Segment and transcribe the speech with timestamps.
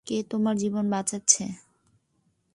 [0.07, 1.43] কে তোমার জীবন বাঁচাচ্ছে?